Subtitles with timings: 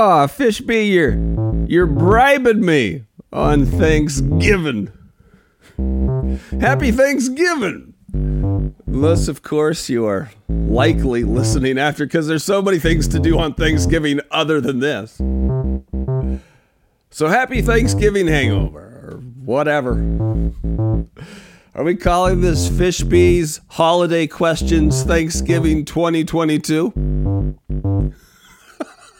[0.00, 1.18] Oh, Fishby, you're
[1.66, 4.92] you're bribing me on Thanksgiving.
[6.60, 7.94] Happy Thanksgiving.
[8.86, 13.40] Unless, of course, you are likely listening after because there's so many things to do
[13.40, 15.16] on Thanksgiving other than this.
[17.10, 19.94] So happy Thanksgiving hangover or whatever.
[21.74, 26.92] Are we calling this Fishbees Holiday Questions Thanksgiving 2022?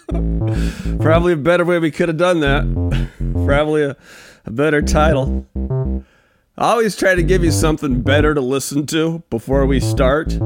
[0.08, 3.10] Probably a better way we could have done that.
[3.44, 3.96] Probably a,
[4.46, 5.46] a better title.
[6.56, 10.36] I always try to give you something better to listen to before we start.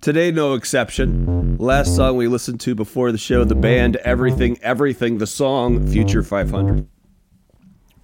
[0.00, 1.56] Today, no exception.
[1.58, 6.22] Last song we listened to before the show, the band Everything Everything, the song Future
[6.22, 6.86] 500.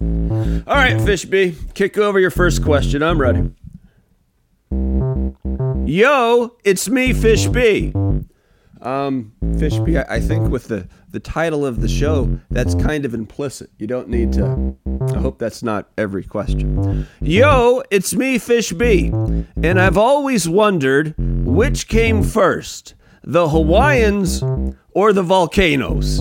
[0.01, 3.01] All right, Fishby, kick over your first question.
[3.01, 3.49] I'm ready.
[5.89, 8.25] Yo, it's me, Fishby.
[8.81, 13.13] Um, Fishby, I, I think with the, the title of the show, that's kind of
[13.13, 13.69] implicit.
[13.77, 14.75] You don't need to.
[15.13, 17.07] I hope that's not every question.
[17.21, 19.45] Yo, it's me, Fishby.
[19.63, 24.43] And I've always wondered which came first, the Hawaiians
[24.91, 26.19] or the volcanoes?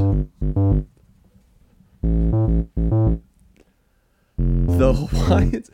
[4.39, 5.71] The Hawaiians?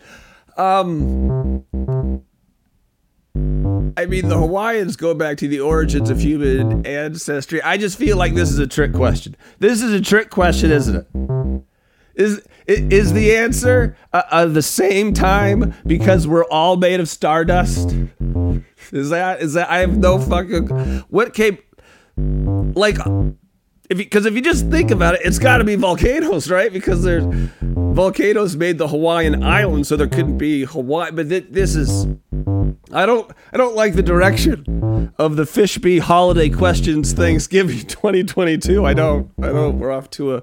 [0.56, 2.24] Um.
[3.34, 7.62] I mean, the Hawaiians go back to the origins of human ancestry.
[7.62, 9.36] I just feel like this is a trick question.
[9.58, 11.62] This is a trick question, isn't it?
[12.14, 17.96] Is is the answer uh, uh, the same time because we're all made of stardust?
[18.92, 20.68] Is that is that I have no fucking
[21.08, 21.58] what came
[22.74, 22.96] like
[23.90, 26.72] if because if you just think about it, it's got to be volcanoes, right?
[26.72, 27.24] Because there's
[27.60, 31.10] volcanoes made the Hawaiian island, so there couldn't be Hawaii.
[31.10, 32.06] But th- this is
[32.92, 38.84] I don't I don't like the direction of the Fishby holiday questions Thanksgiving 2022.
[38.84, 40.42] I don't I don't we're off to a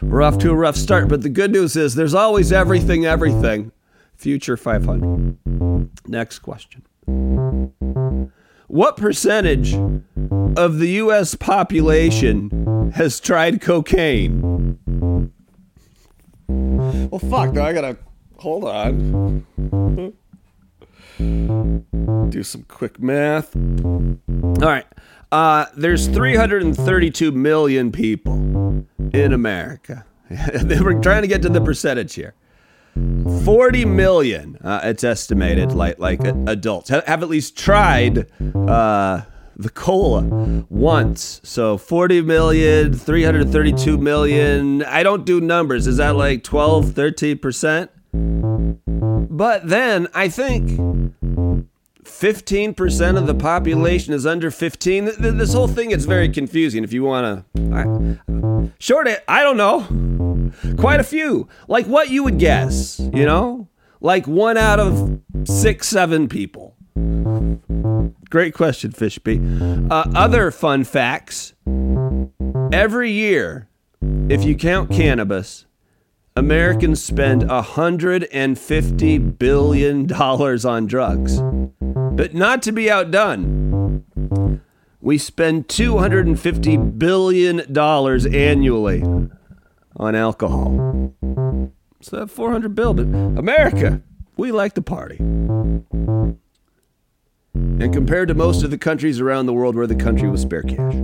[0.00, 3.72] we're off to a rough start, but the good news is there's always everything everything.
[4.16, 5.88] Future 500.
[6.08, 6.82] Next question.
[8.68, 14.78] What percentage of the US population has tried cocaine?
[16.48, 17.98] Well, fuck, now I gotta
[18.38, 20.16] hold on.
[22.30, 23.54] Do some quick math.
[23.56, 24.86] All right.
[25.30, 28.34] Uh, there's 332 million people
[29.12, 30.04] in America.
[30.30, 32.34] We're trying to get to the percentage here.
[33.44, 39.22] 40 million, uh, it's estimated, like like adults have, have at least tried uh,
[39.56, 41.40] the cola once.
[41.42, 44.82] So 40 million, 332 million.
[44.84, 45.86] I don't do numbers.
[45.86, 47.88] Is that like 12, 13%?
[48.12, 50.70] But then I think
[52.04, 55.10] 15% of the population is under 15.
[55.18, 58.70] This whole thing is very confusing if you want to.
[58.78, 60.52] Short it, I don't know.
[60.76, 61.48] Quite a few.
[61.68, 63.68] Like what you would guess, you know?
[64.00, 66.76] Like one out of six, seven people.
[68.28, 69.90] Great question, Fishby.
[69.90, 71.54] Uh, other fun facts.
[72.72, 73.68] Every year,
[74.28, 75.66] if you count cannabis,
[76.34, 81.42] Americans spend $150 billion on drugs.
[81.80, 84.04] But not to be outdone,
[85.00, 87.60] we spend $250 billion
[88.34, 89.02] annually
[89.96, 91.12] on alcohol.
[92.00, 93.06] So that 400 bill, but
[93.38, 94.00] America,
[94.36, 95.18] we like to party.
[95.18, 96.38] And
[97.92, 100.94] compared to most of the countries around the world, we're the country was spare cash.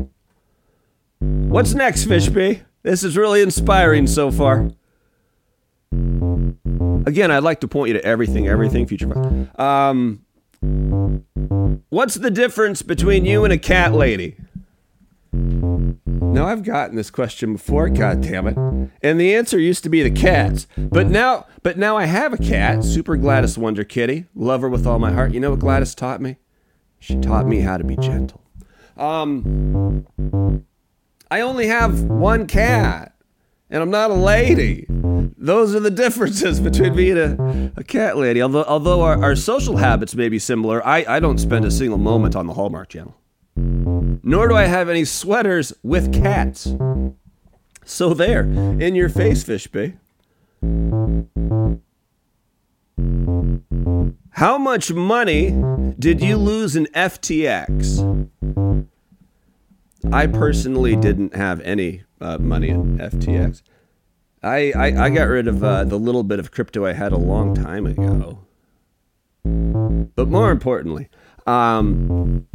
[1.18, 2.62] What's next, Fishby?
[2.82, 4.70] This is really inspiring so far.
[5.92, 9.48] Again, I'd like to point you to everything, everything, future.
[9.60, 10.24] Um,
[11.88, 14.36] what's the difference between you and a cat lady?
[15.32, 18.56] Now I've gotten this question before, god damn it.
[19.02, 20.66] And the answer used to be the cats.
[20.76, 24.26] But now but now I have a cat, Super Gladys Wonder Kitty.
[24.34, 25.32] Love her with all my heart.
[25.32, 26.36] You know what Gladys taught me?
[27.00, 28.42] She taught me how to be gentle.
[28.96, 30.06] Um
[31.30, 33.14] I only have one cat.
[33.70, 34.86] And I'm not a lady.
[35.40, 38.42] Those are the differences between me and a, a cat lady.
[38.42, 41.98] Although, although our, our social habits may be similar, I, I don't spend a single
[41.98, 43.16] moment on the Hallmark Channel.
[43.56, 46.74] Nor do I have any sweaters with cats.
[47.84, 49.96] So there, in your face, Fishby.
[54.30, 55.62] How much money
[55.98, 58.28] did you lose in FTX?
[60.12, 63.62] I personally didn't have any uh, money in FTX.
[64.42, 67.18] I, I, I got rid of uh, the little bit of crypto I had a
[67.18, 68.44] long time ago.
[69.44, 71.08] But more importantly,
[71.46, 72.46] um,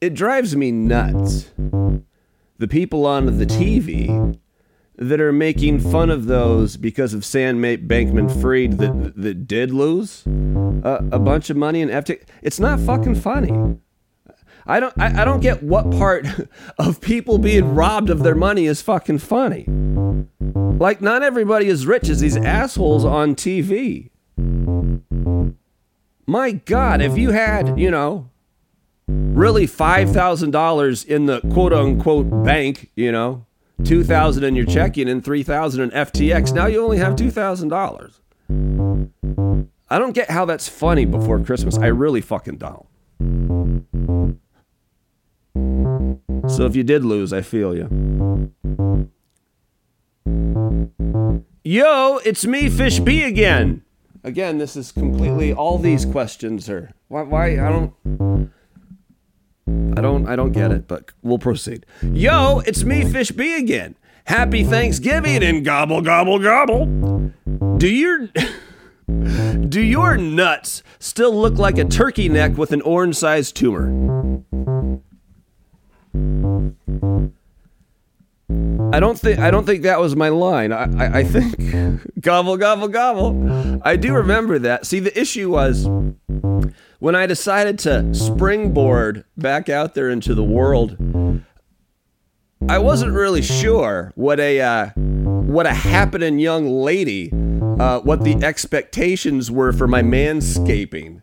[0.00, 1.50] it drives me nuts
[2.58, 4.38] the people on the TV
[4.96, 10.24] that are making fun of those because of Sam Bankman Fried that that did lose
[10.26, 12.22] a, a bunch of money in FTX.
[12.42, 13.78] It's not fucking funny.
[14.66, 16.26] I don't I, I don't get what part
[16.78, 19.66] of people being robbed of their money is fucking funny.
[20.78, 24.10] Like not everybody is rich as these assholes on TV.
[26.26, 28.30] My God, if you had, you know,
[29.08, 33.46] really $5,000 in the quote unquote bank, you know,
[33.84, 38.18] 2000 in your checking and 3000 in FTX, now you only have $2,000.
[39.90, 41.76] I don't get how that's funny before Christmas.
[41.76, 42.86] I really fucking don't.
[46.48, 47.88] So if you did lose, I feel you.
[51.64, 53.82] Yo, it's me, Fish B again.
[54.24, 58.50] Again, this is completely all these questions are why why I don't
[59.96, 61.86] I don't I don't get it, but we'll proceed.
[62.02, 63.96] Yo, it's me, Fish B again.
[64.24, 66.86] Happy Thanksgiving and gobble gobble gobble.
[67.78, 68.28] Do your
[69.68, 74.42] Do your nuts still look like a turkey neck with an orange-sized tumor?
[78.92, 80.72] I don't think I don't think that was my line.
[80.72, 83.80] I, I, I think gobble gobble gobble.
[83.82, 84.86] I do remember that.
[84.86, 85.88] See, the issue was
[86.98, 90.96] when I decided to springboard back out there into the world.
[92.68, 98.36] I wasn't really sure what a uh, what a happening young lady, uh, what the
[98.44, 101.22] expectations were for my manscaping.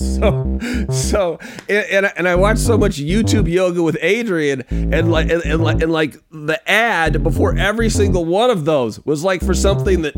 [0.00, 0.58] So
[0.90, 1.38] so
[1.68, 5.82] and, and I watched so much YouTube yoga with Adriene and like and, and, like
[5.82, 10.14] and like the ad before every single one of those was like for something that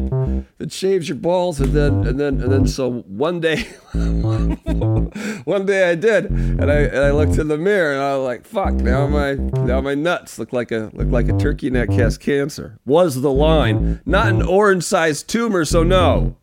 [0.59, 3.63] that shaves your balls and then and then and then so one day
[3.93, 8.25] one day I did and I and I looked in the mirror and I was
[8.25, 11.91] like fuck now my now my nuts look like a look like a turkey neck
[11.91, 14.01] has cancer was the line.
[14.07, 16.37] Not an orange sized tumor so no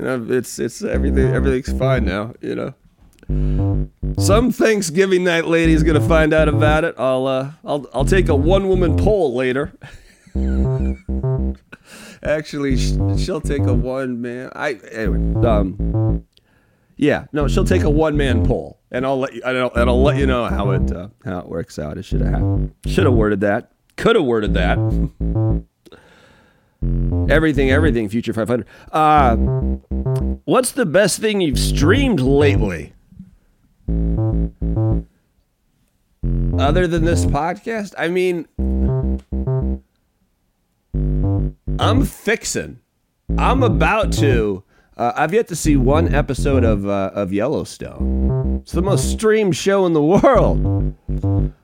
[0.00, 1.32] you know, it's it's everything.
[1.34, 2.32] Everything's fine now.
[2.40, 2.74] You know.
[4.18, 6.94] Some Thanksgiving night lady is gonna find out about it.
[6.96, 9.72] I'll uh, I'll I'll take a one woman poll later.
[12.22, 12.76] Actually,
[13.18, 14.50] she'll take a one man.
[14.54, 15.46] I anyway.
[15.46, 16.24] Um,
[16.96, 19.42] yeah, no, she'll take a one man poll, and I'll let you.
[19.44, 21.98] And I'll, and I'll let you know how it uh, how it works out.
[21.98, 23.72] It should have should have worded that.
[23.96, 24.78] Could have worded that.
[26.82, 28.66] Everything, everything, Future 500.
[28.92, 29.36] Uh,
[30.44, 32.92] what's the best thing you've streamed lately?
[36.58, 37.94] Other than this podcast?
[37.98, 38.46] I mean,
[41.78, 42.80] I'm fixing.
[43.38, 44.64] I'm about to.
[44.96, 48.60] Uh, I've yet to see one episode of uh, of Yellowstone.
[48.62, 50.94] It's the most streamed show in the world.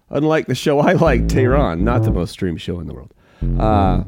[0.08, 3.12] Unlike the show I like, Tehran, not the most streamed show in the world.
[3.58, 4.04] Uh,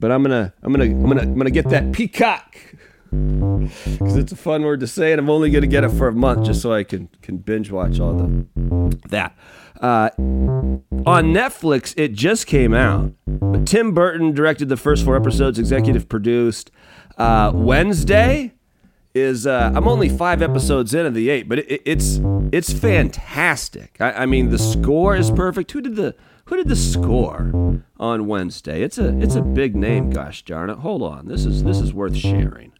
[0.00, 2.56] but I'm gonna I'm gonna I'm gonna I'm gonna get that peacock
[3.10, 6.12] because it's a fun word to say, and I'm only gonna get it for a
[6.12, 9.36] month just so I can can binge watch all the that.
[9.80, 13.12] Uh, on Netflix, it just came out.
[13.26, 16.70] But Tim Burton directed the first four episodes, executive produced.
[17.18, 18.54] Uh, Wednesday
[19.14, 22.20] is uh, I'm only five episodes in of the eight, but it, it's
[22.52, 23.96] it's fantastic.
[24.00, 25.72] I, I mean, the score is perfect.
[25.72, 26.14] Who did the
[26.46, 28.82] who did the score on Wednesday?
[28.82, 30.78] It's a it's a big name, gosh darn it.
[30.78, 31.28] Hold on.
[31.28, 32.72] This is this is worth sharing.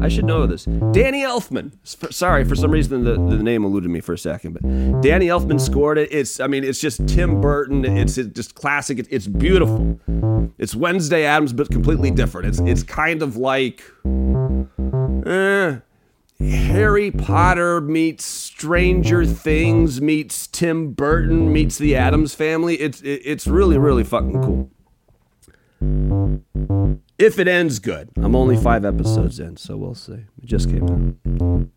[0.00, 0.64] I should know this.
[0.92, 1.72] Danny Elfman.
[2.12, 4.62] Sorry, for some reason the, the name eluded me for a second, but
[5.00, 6.12] Danny Elfman scored it.
[6.12, 7.84] It's, I mean, it's just Tim Burton.
[7.84, 9.06] It's just classic.
[9.10, 9.98] It's beautiful.
[10.58, 12.48] It's Wednesday Addams, but completely different.
[12.48, 15.78] It's, it's kind of like, eh,
[16.40, 17.24] Harry mm-hmm.
[17.24, 19.32] Potter meets Stranger mm-hmm.
[19.32, 22.76] Things meets Tim Burton meets the Addams family.
[22.76, 24.70] It's it's really really fucking cool.
[27.18, 30.12] If it ends good, I'm only five episodes in, so we'll see.
[30.12, 30.84] It just came
[31.40, 31.68] out.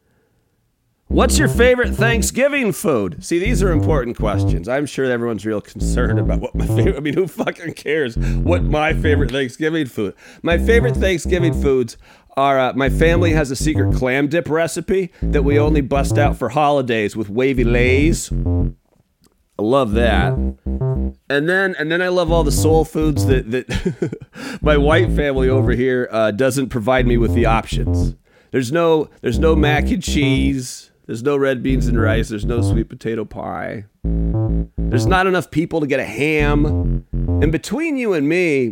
[1.12, 3.22] What's your favorite Thanksgiving food?
[3.22, 4.70] See, these are important questions.
[4.70, 6.96] I'm sure everyone's real concerned about what my favorite.
[6.96, 10.15] I mean, who fucking cares what my favorite Thanksgiving food?
[10.41, 11.98] My favorite Thanksgiving foods
[12.38, 12.58] are.
[12.58, 16.48] uh, my family has a secret clam dip recipe that we only bust out for
[16.48, 18.32] holidays with wavy lays.
[18.32, 20.32] I love that.
[20.34, 24.18] And then and then I love all the soul foods that that
[24.62, 28.15] my white family over here uh, doesn't provide me with the options.
[28.51, 30.90] There's no there's no mac and cheese.
[31.12, 32.30] There's no red beans and rice.
[32.30, 33.84] There's no sweet potato pie.
[34.06, 37.06] There's not enough people to get a ham.
[37.12, 38.68] And between you and me,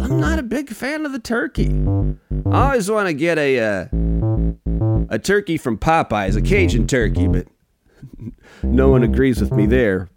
[0.00, 1.76] I'm not a big fan of the turkey.
[2.46, 3.86] I always want to get a uh,
[5.10, 7.48] a turkey from Popeyes, a Cajun turkey, but
[8.62, 10.10] no one agrees with me there.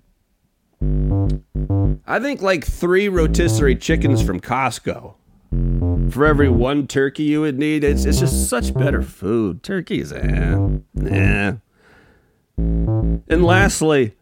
[2.05, 5.15] I think like three rotisserie chickens from Costco
[5.51, 7.83] for every one turkey you would need.
[7.83, 9.63] It's, it's just such better food.
[9.63, 10.57] Turkeys, eh,
[11.05, 11.53] eh.
[12.57, 14.13] And lastly,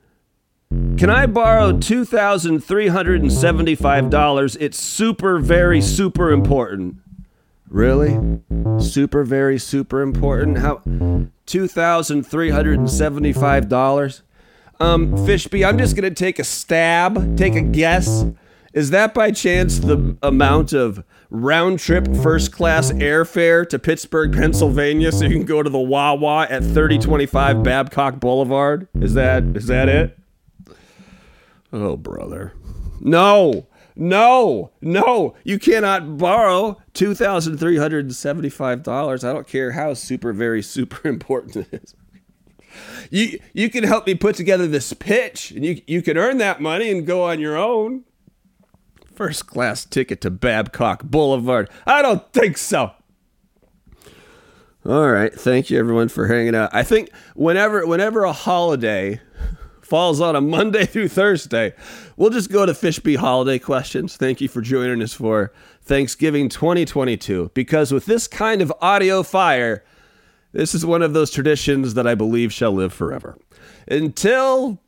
[0.69, 4.57] can I borrow $2,375?
[4.59, 6.98] It's super, very, super important.
[7.69, 8.17] Really?
[8.79, 10.57] Super, very, super important?
[10.59, 10.81] How?
[11.48, 14.21] $2,375?
[14.81, 18.25] Um, Fishby, I'm just going to take a stab, take a guess.
[18.79, 25.12] Is that by chance the amount of round trip first class airfare to Pittsburgh, Pennsylvania
[25.12, 28.88] so you can go to the Wawa at 3025 Babcock Boulevard?
[28.95, 30.17] Is that is that it?
[31.74, 32.53] Oh, brother.
[33.01, 33.67] No.
[33.98, 34.71] No.
[34.79, 35.36] No.
[35.43, 39.27] You cannot borrow $2,375.
[39.27, 41.93] I don't care how super very super important it is.
[43.12, 46.62] You you can help me put together this pitch and you you can earn that
[46.62, 48.05] money and go on your own.
[49.19, 51.69] First class ticket to Babcock Boulevard.
[51.85, 52.93] I don't think so.
[54.85, 56.69] All right, thank you everyone for hanging out.
[56.71, 59.19] I think whenever whenever a holiday
[59.81, 61.73] falls on a Monday through Thursday,
[62.15, 64.15] we'll just go to Fishby holiday questions.
[64.15, 69.83] Thank you for joining us for Thanksgiving 2022 because with this kind of audio fire,
[70.53, 73.38] this is one of those traditions that I believe shall live forever.
[73.85, 74.79] Until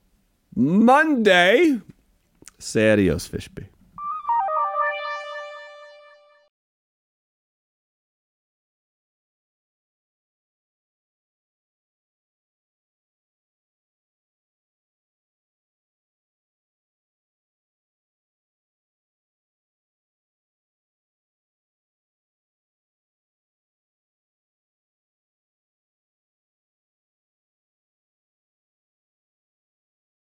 [0.56, 1.82] Monday,
[2.60, 3.68] say adios, Fishby.